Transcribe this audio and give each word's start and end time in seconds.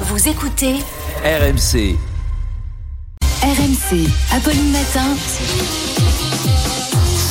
Vous 0.00 0.28
écoutez 0.28 0.74
RMC. 1.24 1.96
RMC, 3.42 4.08
Apolline 4.32 4.72
Matin. 4.72 5.06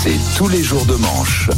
C'est 0.03 0.18
tous 0.38 0.47
les 0.47 0.63
jours 0.63 0.86
de 0.86 0.96
manche. 0.96 1.49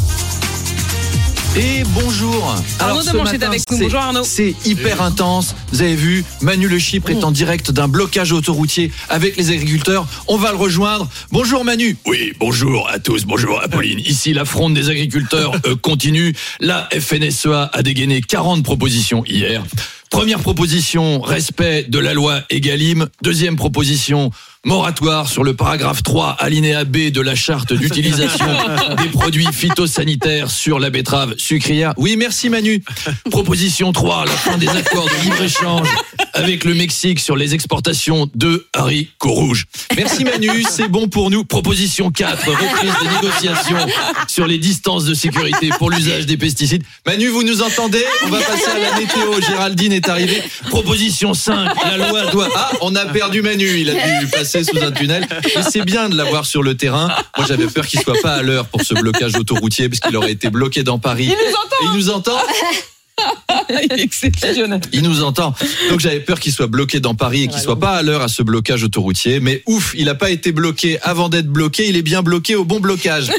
Et 1.56 1.82
bonjour. 1.88 2.54
Arnaud 2.78 3.00
ce 3.02 3.10
de 3.12 3.16
Manche 3.16 3.28
est 3.30 3.32
matin, 3.32 3.46
avec 3.48 3.62
nous. 3.70 3.76
c'est- 3.78 3.82
Bonjour, 3.84 4.00
Arnaud. 4.00 4.22
C'est 4.24 4.54
hyper 4.66 5.02
intense. 5.02 5.54
Vous 5.72 5.80
avez 5.82 5.96
vu, 5.96 6.24
Manu 6.40 6.68
Le 6.68 6.78
Chypre 6.78 7.10
est 7.10 7.24
en 7.24 7.30
direct 7.32 7.70
d'un 7.72 7.88
blocage 7.88 8.32
autoroutier 8.32 8.92
avec 9.08 9.36
les 9.36 9.50
agriculteurs. 9.50 10.06
On 10.28 10.36
va 10.36 10.50
le 10.52 10.56
rejoindre. 10.58 11.08
Bonjour 11.32 11.64
Manu. 11.64 11.96
Oui, 12.06 12.32
bonjour 12.38 12.88
à 12.90 12.98
tous, 12.98 13.24
bonjour 13.24 13.60
Apolline. 13.62 13.98
Ici, 14.00 14.34
la 14.34 14.44
fronde 14.44 14.74
des 14.74 14.88
agriculteurs 14.90 15.52
euh, 15.66 15.74
continue. 15.74 16.34
La 16.60 16.88
FNSEA 16.92 17.70
a 17.72 17.82
dégainé 17.82 18.20
40 18.20 18.62
propositions 18.62 19.24
hier. 19.26 19.64
Première 20.10 20.40
proposition, 20.40 21.20
respect 21.20 21.84
de 21.88 21.98
la 21.98 22.14
loi 22.14 22.40
Egalim. 22.50 23.06
Deuxième 23.22 23.56
proposition, 23.56 24.30
moratoire 24.64 25.28
sur 25.28 25.44
le 25.44 25.54
paragraphe 25.54 26.02
3, 26.02 26.36
alinéa 26.38 26.84
B 26.84 27.10
de 27.10 27.20
la 27.20 27.34
charte 27.34 27.72
d'utilisation 27.72 28.46
des 29.02 29.08
produits 29.08 29.46
phytosanitaires 29.52 30.50
sur 30.50 30.78
la 30.78 30.90
betterave 30.90 31.34
sucrière. 31.36 31.92
Oui, 31.96 32.16
merci 32.16 32.48
Manu. 32.48 32.82
Proposition 33.30 33.92
3, 33.92 34.24
la 34.24 34.32
fin 34.32 34.58
des 34.58 34.68
accords 34.68 35.06
de 35.08 35.24
libre-échange 35.24 35.88
avec 36.38 36.64
le 36.64 36.74
Mexique 36.74 37.18
sur 37.18 37.36
les 37.36 37.54
exportations 37.54 38.30
de 38.34 38.66
haricots 38.72 39.32
rouges. 39.32 39.66
Merci 39.96 40.24
Manu, 40.24 40.64
c'est 40.70 40.88
bon 40.88 41.08
pour 41.08 41.30
nous. 41.30 41.44
Proposition 41.44 42.10
4, 42.10 42.48
reprise 42.48 42.92
des 43.02 43.08
négociations 43.08 43.86
sur 44.28 44.46
les 44.46 44.58
distances 44.58 45.04
de 45.04 45.14
sécurité 45.14 45.70
pour 45.78 45.90
l'usage 45.90 46.26
des 46.26 46.36
pesticides. 46.36 46.84
Manu, 47.06 47.26
vous 47.28 47.42
nous 47.42 47.60
entendez? 47.62 48.04
On 48.24 48.28
va 48.28 48.40
passer 48.40 48.70
à 48.70 48.78
la 48.78 48.98
météo. 48.98 49.40
Géraldine 49.40 49.92
est 49.92 50.08
arrivée. 50.08 50.42
Proposition 50.68 51.34
5, 51.34 51.74
la 51.84 52.08
loi 52.08 52.26
doit... 52.26 52.48
Ah, 52.54 52.70
on 52.82 52.94
a 52.94 53.06
perdu 53.06 53.42
Manu. 53.42 53.80
Il 53.80 53.90
a 53.90 54.20
dû 54.20 54.28
passer 54.28 54.62
sous 54.62 54.78
un 54.80 54.92
tunnel. 54.92 55.26
Mais 55.56 55.62
c'est 55.68 55.84
bien 55.84 56.08
de 56.08 56.16
l'avoir 56.16 56.46
sur 56.46 56.62
le 56.62 56.76
terrain. 56.76 57.08
Moi, 57.36 57.46
j'avais 57.48 57.66
peur 57.66 57.86
qu'il 57.86 58.00
soit 58.00 58.20
pas 58.22 58.34
à 58.34 58.42
l'heure 58.42 58.66
pour 58.66 58.82
ce 58.82 58.94
blocage 58.94 59.34
autoroutier 59.34 59.88
parce 59.88 60.00
qu'il 60.00 60.16
aurait 60.16 60.32
été 60.32 60.50
bloqué 60.50 60.84
dans 60.84 60.98
Paris. 60.98 61.30
Et 61.30 61.84
il 61.84 61.98
nous 61.98 62.10
entend 62.10 62.38
Il 62.38 62.76
est 62.76 62.97
exceptionnel. 63.90 64.80
Il 64.92 65.02
nous 65.02 65.22
entend. 65.22 65.54
Donc 65.90 66.00
j'avais 66.00 66.20
peur 66.20 66.40
qu'il 66.40 66.52
soit 66.52 66.66
bloqué 66.66 67.00
dans 67.00 67.14
Paris 67.14 67.44
et 67.44 67.48
qu'il 67.48 67.60
soit 67.60 67.78
pas 67.78 67.96
à 67.96 68.02
l'heure 68.02 68.22
à 68.22 68.28
ce 68.28 68.42
blocage 68.42 68.84
autoroutier. 68.84 69.40
Mais 69.40 69.62
ouf, 69.66 69.94
il 69.96 70.08
a 70.08 70.14
pas 70.14 70.30
été 70.30 70.52
bloqué 70.52 70.98
avant 71.02 71.28
d'être 71.28 71.48
bloqué. 71.48 71.88
Il 71.88 71.96
est 71.96 72.02
bien 72.02 72.22
bloqué 72.22 72.54
au 72.54 72.64
bon 72.64 72.80
blocage. 72.80 73.30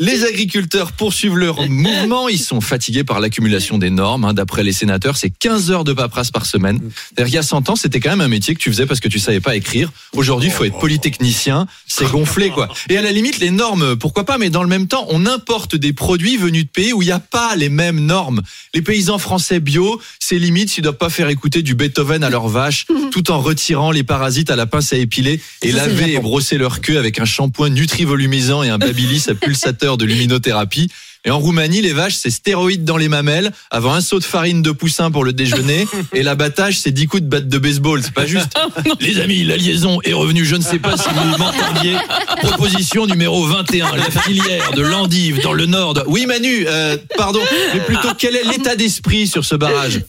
Les 0.00 0.24
agriculteurs 0.24 0.92
poursuivent 0.92 1.36
leur 1.36 1.66
mouvement. 1.68 2.28
Ils 2.28 2.38
sont 2.38 2.60
fatigués 2.60 3.04
par 3.04 3.20
l'accumulation 3.20 3.78
des 3.78 3.90
normes. 3.90 4.24
hein. 4.24 4.34
D'après 4.34 4.62
les 4.62 4.72
sénateurs, 4.72 5.16
c'est 5.16 5.30
15 5.30 5.70
heures 5.70 5.84
de 5.84 5.92
paperasse 5.92 6.30
par 6.30 6.44
semaine. 6.46 6.80
Il 7.18 7.28
y 7.28 7.38
a 7.38 7.42
100 7.42 7.70
ans, 7.70 7.76
c'était 7.76 8.00
quand 8.00 8.10
même 8.10 8.20
un 8.20 8.28
métier 8.28 8.54
que 8.54 8.60
tu 8.60 8.70
faisais 8.70 8.86
parce 8.86 9.00
que 9.00 9.08
tu 9.08 9.18
savais 9.18 9.40
pas 9.40 9.56
écrire. 9.56 9.90
Aujourd'hui, 10.14 10.48
il 10.50 10.52
faut 10.52 10.64
être 10.64 10.78
polytechnicien. 10.78 11.66
C'est 11.86 12.10
gonflé, 12.10 12.50
quoi. 12.50 12.68
Et 12.90 12.98
à 12.98 13.02
la 13.02 13.10
limite, 13.12 13.38
les 13.38 13.50
normes, 13.50 13.96
pourquoi 13.96 14.24
pas, 14.24 14.36
mais 14.38 14.50
dans 14.50 14.62
le 14.62 14.68
même 14.68 14.86
temps, 14.86 15.06
on 15.08 15.24
importe 15.24 15.76
des 15.76 15.92
produits 15.92 16.36
venus 16.36 16.64
de 16.64 16.70
pays 16.70 16.92
où 16.92 17.00
il 17.02 17.06
n'y 17.06 17.12
a 17.12 17.18
pas 17.18 17.56
les 17.56 17.68
mêmes 17.68 18.00
normes. 18.00 18.42
Les 18.74 18.82
paysans 18.82 19.18
français 19.18 19.60
bio, 19.60 20.00
c'est 20.18 20.38
limite 20.38 20.68
s'ils 20.70 20.82
doivent 20.82 20.96
pas 20.96 21.10
faire 21.10 21.28
écouter 21.28 21.62
du 21.62 21.74
Beethoven 21.74 22.22
à 22.22 22.30
leurs 22.30 22.48
vaches, 22.48 22.86
tout 23.12 23.30
en 23.30 23.40
retirant 23.40 23.90
les 23.90 24.02
parasites 24.02 24.50
à 24.50 24.56
la 24.56 24.66
pince 24.66 24.92
à 24.92 24.96
épiler 24.96 25.40
et 25.62 25.72
laver 25.72 26.12
et 26.12 26.18
brosser 26.18 26.58
leur 26.58 26.80
queue 26.80 26.98
avec 26.98 27.18
un 27.18 27.24
shampoing 27.24 27.70
nutrivolumisant 27.70 28.62
et 28.62 28.68
un 28.68 28.78
babilis 28.78 29.24
à 29.28 29.34
pulsateur 29.34 29.85
de 29.96 30.04
luminothérapie. 30.04 30.88
Et 31.24 31.30
en 31.30 31.40
Roumanie, 31.40 31.82
les 31.82 31.92
vaches, 31.92 32.14
c'est 32.14 32.30
stéroïdes 32.30 32.84
dans 32.84 32.96
les 32.96 33.08
mamelles, 33.08 33.50
avant 33.72 33.92
un 33.94 34.00
seau 34.00 34.20
de 34.20 34.24
farine 34.24 34.62
de 34.62 34.70
poussin 34.70 35.10
pour 35.10 35.24
le 35.24 35.32
déjeuner, 35.32 35.88
et 36.12 36.22
l'abattage, 36.22 36.78
c'est 36.78 36.92
10 36.92 37.06
coups 37.08 37.22
de 37.24 37.28
batte 37.28 37.48
de 37.48 37.58
baseball. 37.58 38.00
C'est 38.00 38.12
pas 38.14 38.26
juste. 38.26 38.52
Les 39.00 39.18
amis, 39.20 39.42
la 39.42 39.56
liaison 39.56 40.00
est 40.04 40.12
revenue. 40.12 40.44
Je 40.44 40.54
ne 40.54 40.62
sais 40.62 40.78
pas 40.78 40.96
si 40.96 41.08
vous 41.08 41.38
m'entendiez. 41.38 41.96
Proposition 42.42 43.06
numéro 43.06 43.44
21, 43.44 43.96
la 43.96 44.10
filière 44.22 44.72
de 44.72 44.82
l'endive 44.82 45.40
dans 45.42 45.52
le 45.52 45.66
nord. 45.66 45.94
de- 45.94 46.04
Oui, 46.06 46.26
Manu, 46.26 46.64
euh, 46.68 46.96
pardon, 47.16 47.40
mais 47.74 47.80
plutôt 47.80 48.10
quel 48.16 48.36
est 48.36 48.44
l'état 48.44 48.76
d'esprit 48.76 49.26
sur 49.26 49.44
ce 49.44 49.56
barrage? 49.56 50.02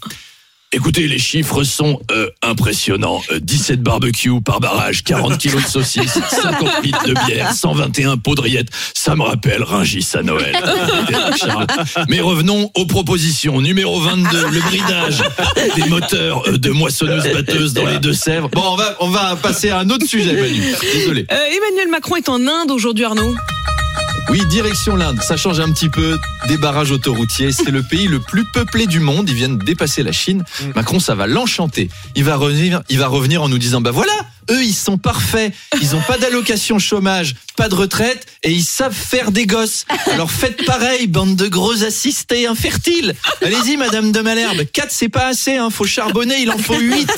Écoutez, 0.73 1.07
les 1.07 1.17
chiffres 1.17 1.63
sont 1.63 2.01
euh, 2.11 2.29
impressionnants. 2.41 3.21
Euh, 3.31 3.39
17 3.39 3.81
barbecues 3.81 4.41
par 4.41 4.59
barrage, 4.59 5.01
40 5.01 5.37
kilos 5.39 5.63
de 5.63 5.69
saucisses, 5.69 6.19
50 6.29 6.83
litres 6.83 7.07
de 7.07 7.13
bière, 7.25 7.53
121 7.53 8.17
poudriettes. 8.17 8.67
Ça 8.93 9.15
me 9.15 9.23
rappelle 9.23 9.63
Ringis 9.63 10.09
à 10.13 10.23
Noël. 10.23 10.53
Mais 12.09 12.19
revenons 12.19 12.69
aux 12.75 12.85
propositions. 12.85 13.61
Numéro 13.61 14.01
22, 14.01 14.49
le 14.49 14.59
bridage 14.59 15.23
des 15.77 15.85
moteurs 15.85 16.43
euh, 16.49 16.57
de 16.57 16.69
moissonneuses-batteuses 16.71 17.73
dans 17.73 17.85
les 17.85 17.99
Deux-Sèvres. 17.99 18.49
Bon, 18.49 18.63
on 18.65 18.75
va, 18.75 18.97
on 18.99 19.09
va 19.09 19.37
passer 19.37 19.69
à 19.69 19.79
un 19.79 19.89
autre 19.89 20.05
sujet, 20.05 20.33
Manu. 20.33 20.61
Désolé. 20.93 21.25
Euh, 21.31 21.35
Emmanuel 21.35 21.87
Macron 21.89 22.17
est 22.17 22.27
en 22.27 22.45
Inde 22.45 22.71
aujourd'hui, 22.71 23.05
Arnaud? 23.05 23.35
Oui, 24.29 24.45
direction 24.47 24.97
l'Inde. 24.97 25.21
Ça 25.21 25.37
change 25.37 25.59
un 25.61 25.71
petit 25.71 25.87
peu 25.87 26.17
des 26.49 26.57
barrages 26.57 26.91
autoroutiers. 26.91 27.53
C'est 27.53 27.71
le 27.71 27.81
pays 27.81 28.07
le 28.07 28.19
plus 28.19 28.43
peuplé 28.51 28.85
du 28.85 28.99
monde. 28.99 29.29
Ils 29.29 29.35
viennent 29.35 29.57
de 29.57 29.63
dépasser 29.63 30.03
la 30.03 30.11
Chine. 30.11 30.43
Macron, 30.75 30.99
ça 30.99 31.15
va 31.15 31.27
l'enchanter. 31.27 31.89
Il 32.15 32.25
va 32.25 32.35
revenir, 32.35 32.81
il 32.89 32.99
va 32.99 33.07
revenir 33.07 33.41
en 33.41 33.47
nous 33.47 33.57
disant, 33.57 33.79
bah 33.79 33.91
voilà, 33.91 34.11
eux, 34.49 34.63
ils 34.63 34.73
sont 34.73 34.97
parfaits. 34.97 35.53
Ils 35.81 35.95
ont 35.95 36.01
pas 36.01 36.17
d'allocation 36.17 36.79
chômage, 36.79 37.35
pas 37.55 37.69
de 37.69 37.75
retraite 37.75 38.25
et 38.43 38.51
ils 38.51 38.63
savent 38.63 38.93
faire 38.93 39.31
des 39.31 39.45
gosses. 39.45 39.85
Alors 40.07 40.31
faites 40.31 40.65
pareil, 40.65 41.07
bande 41.07 41.35
de 41.35 41.47
gros 41.47 41.83
assistés 41.83 42.47
infertiles. 42.47 43.15
Allez-y, 43.41 43.77
Madame 43.77 44.11
de 44.11 44.19
Malherbe. 44.21 44.63
Quatre, 44.71 44.91
c'est 44.91 45.09
pas 45.09 45.27
assez, 45.27 45.57
hein. 45.57 45.69
Faut 45.69 45.85
charbonner, 45.85 46.41
il 46.41 46.49
en 46.49 46.57
faut 46.57 46.79
huit. 46.79 47.11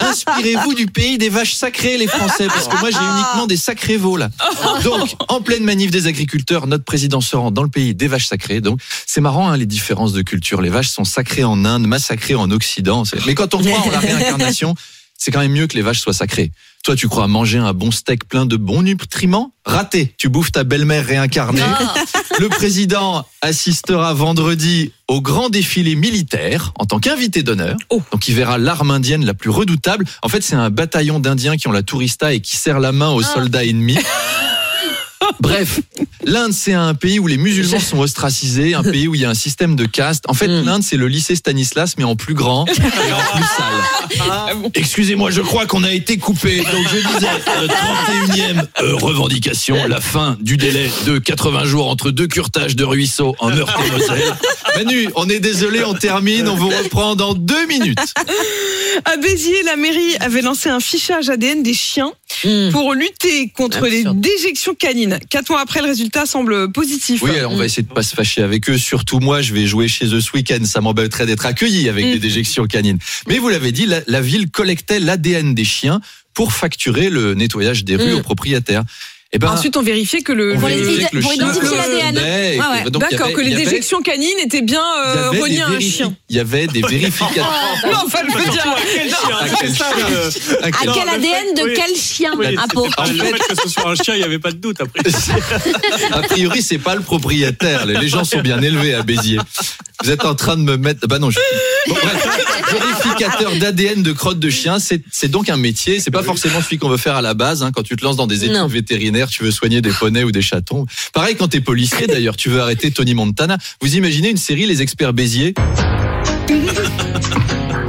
Inspirez-vous 0.00 0.74
du 0.74 0.86
pays 0.86 1.18
des 1.18 1.28
vaches 1.28 1.54
sacrées, 1.54 1.98
les 1.98 2.06
Français, 2.06 2.46
parce 2.46 2.68
que 2.68 2.76
moi, 2.78 2.90
j'ai 2.90 2.98
uniquement 2.98 3.46
des 3.46 3.56
sacrés 3.56 3.96
veaux, 3.96 4.16
là. 4.16 4.30
Donc, 4.84 5.10
en 5.28 5.40
pleine 5.40 5.64
manif 5.64 5.90
des 5.90 6.06
agriculteurs, 6.06 6.66
notre 6.66 6.84
président 6.84 7.20
se 7.20 7.36
rend 7.36 7.50
dans 7.50 7.62
le 7.62 7.68
pays 7.68 7.94
des 7.94 8.08
vaches 8.08 8.26
sacrées. 8.26 8.60
Donc, 8.60 8.80
c'est 9.06 9.20
marrant, 9.20 9.50
hein, 9.50 9.56
les 9.56 9.66
différences 9.66 10.12
de 10.12 10.22
culture. 10.22 10.62
Les 10.62 10.70
vaches 10.70 10.88
sont 10.88 11.04
sacrées 11.04 11.44
en 11.44 11.64
Inde, 11.64 11.86
massacrées 11.86 12.34
en 12.34 12.50
Occident. 12.50 13.02
Mais 13.26 13.34
quand 13.34 13.54
on 13.54 13.62
croit 13.62 13.80
en 13.80 13.90
la 13.90 13.98
réincarnation, 13.98 14.74
c'est 15.24 15.30
quand 15.30 15.38
même 15.38 15.52
mieux 15.52 15.68
que 15.68 15.76
les 15.76 15.82
vaches 15.82 16.00
soient 16.00 16.12
sacrées. 16.12 16.50
Toi, 16.82 16.96
tu 16.96 17.06
crois 17.06 17.28
manger 17.28 17.58
un 17.58 17.72
bon 17.72 17.92
steak 17.92 18.24
plein 18.24 18.44
de 18.44 18.56
bons 18.56 18.82
nutriments? 18.82 19.52
Raté. 19.64 20.12
Tu 20.18 20.28
bouffes 20.28 20.50
ta 20.50 20.64
belle-mère 20.64 21.06
réincarnée. 21.06 21.62
Le 22.40 22.48
président 22.48 23.24
assistera 23.40 24.14
vendredi 24.14 24.90
au 25.06 25.20
grand 25.20 25.48
défilé 25.48 25.94
militaire 25.94 26.72
en 26.76 26.86
tant 26.86 26.98
qu'invité 26.98 27.44
d'honneur. 27.44 27.76
Oh. 27.90 28.02
Donc 28.10 28.26
il 28.26 28.34
verra 28.34 28.58
l'arme 28.58 28.90
indienne 28.90 29.24
la 29.24 29.34
plus 29.34 29.50
redoutable. 29.50 30.06
En 30.22 30.28
fait, 30.28 30.42
c'est 30.42 30.56
un 30.56 30.70
bataillon 30.70 31.20
d'Indiens 31.20 31.56
qui 31.56 31.68
ont 31.68 31.72
la 31.72 31.84
tourista 31.84 32.32
et 32.32 32.40
qui 32.40 32.56
serrent 32.56 32.80
la 32.80 32.90
main 32.90 33.10
aux 33.10 33.22
soldats 33.22 33.64
ennemis. 33.64 33.98
Bref, 35.40 35.80
l'Inde, 36.24 36.52
c'est 36.52 36.72
un 36.72 36.94
pays 36.94 37.18
où 37.18 37.26
les 37.26 37.36
musulmans 37.36 37.80
sont 37.80 37.98
ostracisés, 37.98 38.74
un 38.74 38.82
pays 38.82 39.08
où 39.08 39.14
il 39.14 39.20
y 39.20 39.24
a 39.24 39.30
un 39.30 39.34
système 39.34 39.76
de 39.76 39.84
caste. 39.84 40.24
En 40.28 40.34
fait, 40.34 40.46
l'Inde, 40.46 40.82
c'est 40.82 40.96
le 40.96 41.08
lycée 41.08 41.36
Stanislas, 41.36 41.94
mais 41.98 42.04
en 42.04 42.16
plus 42.16 42.34
grand 42.34 42.66
et 42.66 42.70
en 42.70 43.34
plus 43.34 43.44
sale. 43.44 44.56
Excusez-moi, 44.74 45.30
je 45.30 45.40
crois 45.40 45.66
qu'on 45.66 45.84
a 45.84 45.92
été 45.92 46.18
coupé. 46.18 46.58
Donc 46.58 46.86
je 46.92 47.14
disais, 47.14 47.30
euh, 47.48 47.66
31e 47.66 48.66
euh, 48.82 48.96
revendication, 48.96 49.76
la 49.88 50.00
fin 50.00 50.36
du 50.40 50.56
délai 50.56 50.90
de 51.06 51.18
80 51.18 51.64
jours 51.64 51.88
entre 51.88 52.10
deux 52.10 52.26
curetages 52.26 52.76
de 52.76 52.84
ruisseaux 52.84 53.34
en 53.38 53.50
Meurthe-et-Moselle. 53.50 54.34
Manu, 54.76 55.08
on 55.16 55.28
est 55.28 55.40
désolé, 55.40 55.84
on 55.84 55.94
termine, 55.94 56.48
on 56.48 56.56
vous 56.56 56.68
reprend 56.68 57.16
dans 57.16 57.34
deux 57.34 57.66
minutes. 57.66 57.98
À 59.04 59.16
Béziers, 59.16 59.62
la 59.64 59.76
mairie 59.76 60.16
avait 60.20 60.42
lancé 60.42 60.68
un 60.68 60.80
fichage 60.80 61.28
ADN 61.30 61.62
des 61.62 61.74
chiens 61.74 62.12
Hmm. 62.44 62.70
pour 62.72 62.94
lutter 62.94 63.50
contre 63.50 63.84
Absurde. 63.84 64.16
les 64.16 64.30
déjections 64.30 64.74
canines. 64.74 65.20
Quatre 65.30 65.50
mois 65.50 65.60
après, 65.60 65.80
le 65.80 65.86
résultat 65.86 66.26
semble 66.26 66.72
positif. 66.72 67.22
Oui, 67.22 67.30
on 67.48 67.54
va 67.56 67.66
essayer 67.66 67.82
de 67.84 67.92
pas 67.92 68.02
se 68.02 68.14
fâcher 68.16 68.42
avec 68.42 68.68
eux. 68.68 68.78
Surtout 68.78 69.20
moi, 69.20 69.42
je 69.42 69.52
vais 69.54 69.66
jouer 69.66 69.86
chez 69.86 70.06
eux 70.06 70.20
ce 70.20 70.32
week-end. 70.32 70.64
Ça 70.64 70.80
m'embêterait 70.80 71.26
d'être 71.26 71.46
accueilli 71.46 71.88
avec 71.88 72.04
des 72.04 72.18
déjections 72.18 72.64
canines. 72.66 72.98
Mais 73.28 73.38
vous 73.38 73.48
l'avez 73.48 73.70
dit, 73.70 73.86
la, 73.86 74.00
la 74.08 74.20
ville 74.20 74.50
collectait 74.50 74.98
l'ADN 74.98 75.54
des 75.54 75.64
chiens 75.64 76.00
pour 76.34 76.52
facturer 76.52 77.10
le 77.10 77.34
nettoyage 77.34 77.84
des 77.84 77.94
rues 77.96 78.14
Mm. 78.14 78.16
aux 78.16 78.22
propriétaires. 78.22 78.82
Et 79.34 79.38
ben, 79.38 79.48
Ensuite, 79.48 79.78
on 79.78 79.82
vérifiait 79.82 80.20
que 80.20 80.32
le. 80.32 80.56
on 80.56 80.60
Pour 80.60 80.68
identifier 81.32 81.76
l'ADN. 81.76 82.18
Ah 82.60 82.82
D'accord, 82.90 83.32
que 83.32 83.40
les 83.40 83.54
déjections 83.54 84.02
canines 84.02 84.28
étaient 84.44 84.60
bien 84.60 84.84
euh, 85.06 85.30
reliées 85.30 85.60
à 85.60 85.68
un 85.68 85.80
chien. 85.80 86.14
Il 86.28 86.36
y 86.36 86.40
avait 86.40 86.66
des 86.66 86.82
vérificateurs. 86.88 87.50
Non, 87.90 87.98
enfin, 88.04 88.18
je 88.28 88.36
veux 88.38 88.50
dire. 88.50 88.66
À 89.40 89.48
quel 89.58 89.74
chien 89.74 89.86
À 90.62 90.70
quel- 90.70 90.92
quel 90.92 91.08
ADN 91.08 91.54
de 91.56 91.74
quel 91.74 91.96
chien 91.96 92.32
à 92.62 92.68
peau 92.68 92.86
En 92.98 93.04
le 93.04 93.14
fait- 93.14 93.32
que 93.32 93.62
ce 93.62 93.68
soit 93.70 93.90
un 93.90 93.94
chien, 93.94 94.14
il 94.14 94.18
n'y 94.18 94.24
avait 94.24 94.38
pas 94.38 94.52
de 94.52 94.58
doute 94.58 94.80
après. 94.80 95.00
A 96.12 96.20
priori, 96.22 96.60
c'est 96.62 96.78
pas 96.78 96.94
le 96.94 97.00
propriétaire. 97.00 97.86
Les 97.86 97.96
les 97.96 98.08
gens 98.08 98.24
sont 98.24 98.40
bien 98.40 98.60
élevés 98.60 98.92
à 98.94 99.02
Béziers. 99.02 99.38
Vous 100.04 100.10
êtes 100.10 100.24
en 100.26 100.34
train 100.34 100.56
de 100.56 100.62
me 100.62 100.76
mettre. 100.76 101.06
Bah 101.08 101.18
non. 101.18 101.30
Je... 101.30 101.38
Bon, 101.88 101.94
bref. 101.94 102.41
D'ADN 103.60 104.02
de 104.02 104.12
crotte 104.12 104.38
de 104.38 104.50
chien, 104.50 104.78
c'est 104.78 105.02
c'est 105.10 105.28
donc 105.30 105.48
un 105.48 105.56
métier. 105.56 106.00
C'est 106.00 106.10
pas 106.10 106.22
forcément 106.22 106.60
celui 106.62 106.78
qu'on 106.78 106.88
veut 106.88 106.96
faire 106.96 107.16
à 107.16 107.22
la 107.22 107.34
base. 107.34 107.62
hein. 107.62 107.70
Quand 107.72 107.82
tu 107.82 107.96
te 107.96 108.04
lances 108.04 108.16
dans 108.16 108.26
des 108.26 108.44
études 108.44 108.56
Non. 108.56 108.66
vétérinaires, 108.66 109.28
tu 109.28 109.42
veux 109.44 109.50
soigner 109.50 109.80
des 109.80 109.90
poneys 109.90 110.24
ou 110.24 110.32
des 110.32 110.42
chatons. 110.42 110.86
Pareil 111.12 111.36
quand 111.36 111.48
t'es 111.48 111.60
policier. 111.60 112.06
D'ailleurs, 112.06 112.36
tu 112.36 112.48
veux 112.48 112.60
arrêter 112.60 112.90
Tony 112.90 113.14
Montana. 113.14 113.58
Vous 113.80 113.96
imaginez 113.96 114.30
une 114.30 114.36
série 114.36 114.66
Les 114.66 114.82
Experts 114.82 115.12
Béziers? 115.12 115.54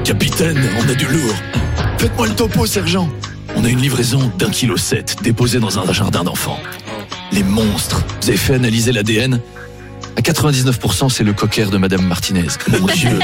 Capitaine, 0.03 0.61
on 0.79 0.89
a 0.89 0.93
du 0.95 1.05
lourd. 1.05 1.35
Faites-moi 1.97 2.27
le 2.27 2.35
topo, 2.35 2.65
sergent. 2.65 3.09
On 3.55 3.63
a 3.63 3.69
une 3.69 3.79
livraison 3.81 4.31
d'un 4.37 4.49
kilo 4.49 4.77
sept 4.77 5.17
déposée 5.23 5.59
dans 5.59 5.79
un 5.79 5.91
jardin 5.93 6.23
d'enfants. 6.23 6.59
Les 7.31 7.43
monstres. 7.43 8.03
Vous 8.21 8.29
avez 8.29 8.37
fait 8.37 8.55
analyser 8.55 8.91
l'ADN 8.91 9.39
À 10.15 10.21
99%, 10.21 11.09
c'est 11.09 11.23
le 11.23 11.33
cocker 11.33 11.69
de 11.69 11.77
Madame 11.77 12.05
Martinez. 12.05 12.47
Mon 12.79 12.85
Dieu, 12.93 13.19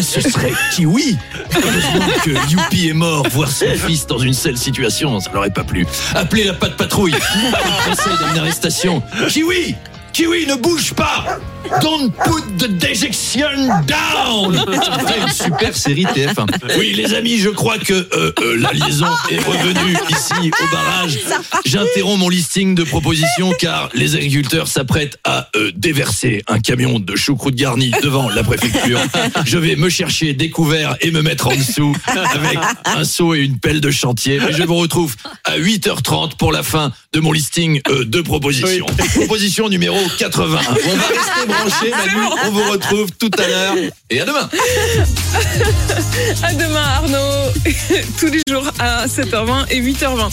ce 0.00 0.20
serait 0.20 0.52
Kiwi 0.72 1.16
Heureusement 1.54 2.06
que 2.22 2.50
Youpi 2.50 2.88
est 2.88 2.94
mort, 2.94 3.26
voir 3.30 3.50
son 3.50 3.66
fils 3.74 4.06
dans 4.06 4.18
une 4.18 4.34
telle 4.34 4.58
situation, 4.58 5.18
ça 5.20 5.30
l'aurait 5.32 5.50
pas 5.50 5.64
plu. 5.64 5.86
Appelez 6.14 6.44
la 6.44 6.54
patte 6.54 6.76
patrouille, 6.76 7.14
conseil 7.86 8.12
d'une 8.28 8.38
arrestation. 8.38 9.02
Kiwi 9.28 9.74
Kiwi, 10.14 10.46
ne 10.46 10.54
bouge 10.54 10.94
pas 10.94 11.40
Don't 11.82 12.12
put 12.24 12.42
the 12.58 12.68
dejection 12.68 13.68
down 13.86 14.54
une 15.24 15.32
super 15.32 15.74
série 15.74 16.04
TF1. 16.04 16.46
Oui, 16.78 16.92
les 16.92 17.14
amis, 17.14 17.38
je 17.38 17.48
crois 17.48 17.78
que 17.78 17.94
euh, 17.94 18.32
euh, 18.38 18.56
la 18.58 18.72
liaison 18.72 19.06
est 19.30 19.38
revenue 19.38 19.96
ici 20.10 20.50
au 20.62 20.72
barrage. 20.72 21.18
J'interromps 21.64 22.18
mon 22.18 22.28
listing 22.28 22.74
de 22.74 22.84
propositions 22.84 23.52
car 23.58 23.88
les 23.94 24.14
agriculteurs 24.14 24.68
s'apprêtent 24.68 25.18
à 25.24 25.48
euh, 25.56 25.72
déverser 25.74 26.42
un 26.48 26.60
camion 26.60 26.98
de 26.98 27.16
choucroute 27.16 27.54
garnie 27.54 27.92
devant 28.02 28.28
la 28.28 28.44
préfecture. 28.44 29.00
Je 29.46 29.58
vais 29.58 29.76
me 29.76 29.88
chercher 29.88 30.34
des 30.34 30.50
couverts 30.50 30.96
et 31.00 31.10
me 31.10 31.22
mettre 31.22 31.48
en 31.48 31.56
dessous 31.56 31.96
avec 32.06 32.58
un 32.84 33.04
seau 33.04 33.34
et 33.34 33.40
une 33.40 33.58
pelle 33.58 33.80
de 33.80 33.90
chantier. 33.90 34.36
Et 34.36 34.52
je 34.52 34.62
vous 34.64 34.76
retrouve 34.76 35.16
à 35.44 35.58
8h30 35.58 36.36
pour 36.36 36.52
la 36.52 36.62
fin 36.62 36.92
de 37.12 37.20
mon 37.20 37.32
listing 37.32 37.80
euh, 37.88 38.04
de 38.04 38.20
propositions. 38.20 38.86
Proposition 39.14 39.68
numéro 39.68 39.96
81. 40.18 40.46
On 40.46 40.46
va 40.46 40.58
rester 40.58 41.46
branchés, 41.48 41.90
Manu. 41.90 42.26
On 42.46 42.50
vous 42.50 42.70
retrouve 42.70 43.10
tout 43.18 43.30
à 43.38 43.46
l'heure. 43.48 43.74
Et 44.10 44.20
à 44.20 44.24
demain. 44.24 44.48
À 46.42 46.52
demain 46.54 46.82
Arnaud, 46.82 47.52
tous 48.18 48.26
les 48.26 48.40
jours 48.48 48.66
à 48.78 49.06
7h20 49.06 49.66
et 49.70 49.80
8h20. 49.80 50.30